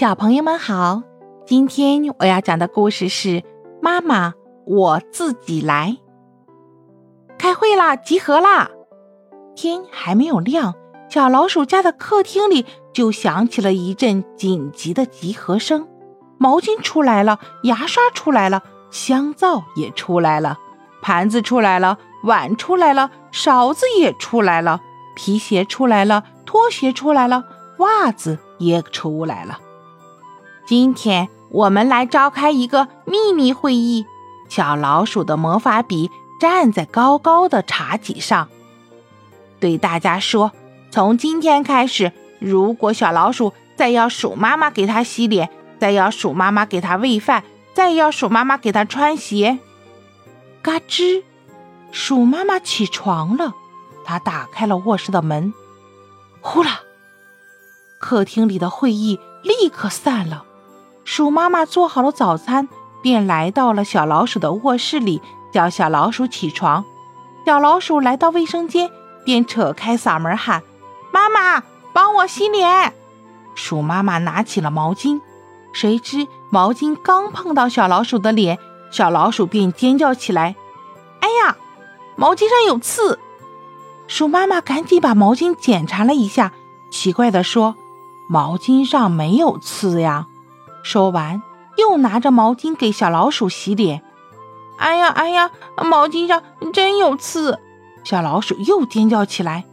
[0.00, 1.02] 小朋友们好，
[1.44, 3.28] 今天我要讲的故事是
[3.82, 4.32] 《妈妈，
[4.64, 5.98] 我自己来》。
[7.36, 8.70] 开会啦，集合啦！
[9.54, 10.74] 天还没有亮，
[11.10, 15.86] 小老鼠家的客厅里就响起了一阵紧急的集合声。
[16.38, 20.56] 毛巾出来了，牙刷出来了，香皂也出来了，
[21.02, 24.80] 盘子出来了，碗出来了，勺子也出来了，
[25.14, 27.44] 皮鞋出来了，拖鞋出来了，
[27.80, 29.60] 袜子也出来了。
[30.70, 34.06] 今天我们来召开一个秘密会议。
[34.48, 38.48] 小老鼠的魔法笔站在高高的茶几上，
[39.58, 40.52] 对大家说
[40.92, 47.42] ：“从今天开始，如果小老鼠再要鼠妈妈给它洗脸，再要鼠妈妈给它喂饭，
[47.74, 49.58] 再要鼠妈妈给它穿鞋，
[50.62, 51.24] 嘎吱，
[51.90, 53.54] 鼠妈妈起床了。
[54.04, 55.52] 它打开了卧室的门，
[56.40, 56.82] 呼啦，
[57.98, 60.44] 客厅里的会议立刻散了。”
[61.04, 62.68] 鼠妈妈做好了早餐，
[63.02, 66.84] 便来到了小老鼠的卧室里，叫小老鼠起床。
[67.44, 68.90] 小老鼠来到卫生间，
[69.24, 70.62] 便扯开嗓门喊
[71.10, 72.94] ：“妈妈，帮我洗脸！”
[73.56, 75.20] 鼠妈妈拿起了毛巾，
[75.72, 78.58] 谁知毛巾刚碰到小老鼠的脸，
[78.92, 80.54] 小老鼠便尖叫起来
[81.20, 81.56] ：“哎呀，
[82.14, 83.18] 毛巾上有刺！”
[84.06, 86.52] 鼠妈妈赶紧把毛巾检查了一下，
[86.90, 87.74] 奇怪地说
[88.28, 90.28] ：“毛巾上没有刺呀。”
[90.82, 91.42] 说完，
[91.76, 94.02] 又拿着毛巾给小老鼠洗脸。
[94.78, 97.58] 哎呀哎呀，毛巾上真有刺！
[98.02, 99.66] 小老鼠又尖叫起来。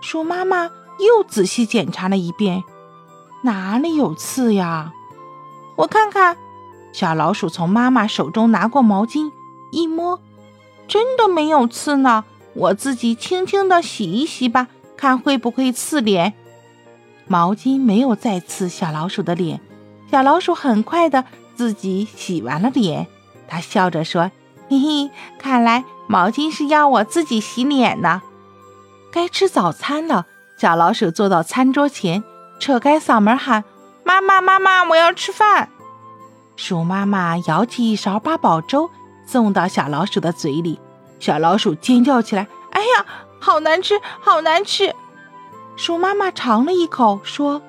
[0.00, 2.62] 鼠妈妈又仔细检查了一遍，
[3.42, 4.92] 哪里有刺呀？
[5.76, 6.36] 我看看。
[6.92, 9.32] 小老鼠从妈妈手中拿过毛巾，
[9.72, 10.20] 一摸，
[10.86, 12.24] 真的没有刺呢。
[12.54, 16.34] 我自己轻轻的洗一洗吧，看会不会刺脸。
[17.26, 19.60] 毛巾没有再刺小老鼠的脸。
[20.10, 21.24] 小老鼠很快的
[21.54, 23.06] 自己洗完了脸，
[23.48, 24.30] 它笑着说
[24.68, 28.22] ：“嘿嘿，看来毛巾是要我自己洗脸呢。”
[29.10, 30.26] 该吃早餐了，
[30.56, 32.22] 小老鼠坐到餐桌前，
[32.58, 33.64] 扯开嗓门喊
[34.04, 35.68] ：“妈妈，妈妈，我要吃饭！”
[36.56, 38.90] 鼠妈妈舀起一勺八宝粥
[39.26, 40.78] 送到小老鼠的嘴里，
[41.18, 43.06] 小老鼠尖叫起来：“哎呀，
[43.40, 44.94] 好难吃，好难吃！”
[45.76, 47.60] 鼠妈妈尝了一口，说：“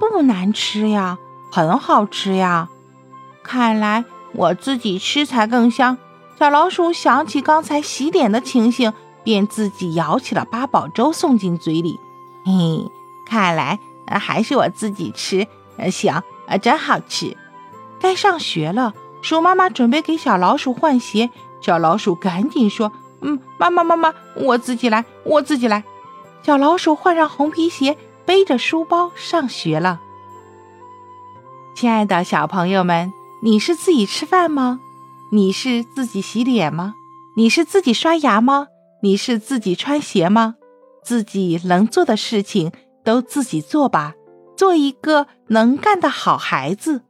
[0.00, 1.18] 不难吃呀。”
[1.50, 2.68] 很好吃呀，
[3.42, 5.98] 看来我自己吃才更香。
[6.38, 8.92] 小老鼠想起刚才洗脸的情形，
[9.24, 11.98] 便自己舀起了八宝粥送进嘴里。
[12.44, 12.90] 嘿，
[13.26, 15.46] 看来还是我自己吃
[15.90, 16.22] 香，
[16.62, 17.36] 真好吃。
[18.00, 21.30] 该上学了，鼠妈妈准备给小老鼠换鞋。
[21.60, 22.90] 小老鼠赶紧说
[23.20, 25.84] ：“嗯，妈妈妈妈，我自己来，我自己来。”
[26.42, 30.00] 小老鼠换上红皮鞋，背着书包上学了。
[31.74, 34.80] 亲爱的小朋友们，你是自己吃饭吗？
[35.32, 36.94] 你是自己洗脸吗？
[37.36, 38.66] 你是自己刷牙吗？
[39.02, 40.56] 你是自己穿鞋吗？
[41.02, 42.70] 自己能做的事情
[43.02, 44.12] 都自己做吧，
[44.56, 47.02] 做一个能干的好孩子。